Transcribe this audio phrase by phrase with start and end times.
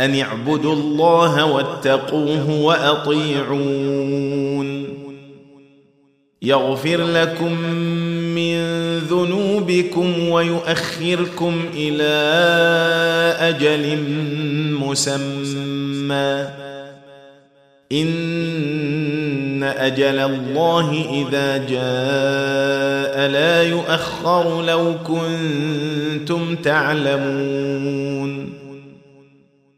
[0.00, 4.20] أن اعبدوا الله واتقوه وأطيعون.
[6.42, 7.52] يغفر لكم
[8.34, 8.58] من
[8.98, 12.14] ذنوبكم ويؤخركم إلى
[13.38, 13.98] أجل
[14.80, 16.48] مسمى.
[17.92, 28.52] إن أجل الله إذا جاء لا يؤخر لو كنتم تعلمون.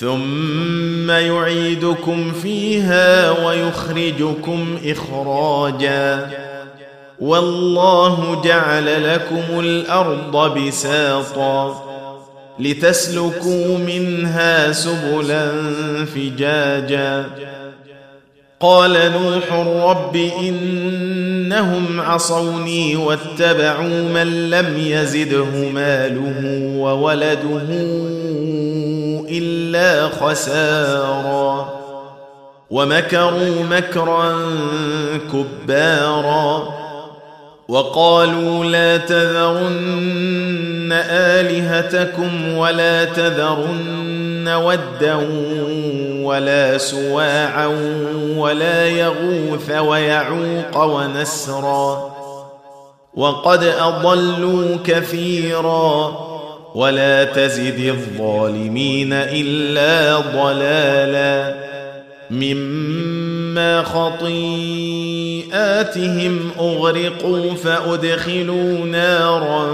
[0.00, 6.28] ثم يعيدكم فيها ويخرجكم إخراجا.
[7.20, 11.84] والله جعل لكم الأرض بساطا
[12.58, 15.50] لتسلكوا منها سبلا
[16.14, 17.24] فجاجا.
[18.60, 19.52] قال نوح
[19.90, 28.27] رب إنهم عصوني واتبعوا من لم يزده ماله وولده
[29.30, 31.78] إلا خسارا.
[32.70, 34.36] ومكروا مكرا
[35.32, 36.68] كبارا.
[37.68, 45.14] وقالوا لا تذرن آلهتكم ولا تذرن ودا
[46.22, 47.66] ولا سواعا
[48.36, 52.14] ولا يغوث ويعوق ونسرا.
[53.14, 56.27] وقد أضلوا كثيرا.
[56.74, 61.54] ولا تزد الظالمين إلا ضلالا
[62.30, 65.30] مما خطيئاتهم
[66.58, 69.72] أغرقوا فأدخلوا نارا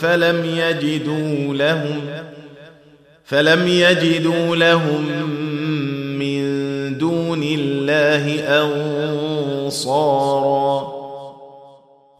[0.00, 2.00] فلم يجدوا لهم
[3.24, 5.04] فلم يجدوا لهم
[6.18, 6.38] من
[6.98, 10.17] دون الله انصارا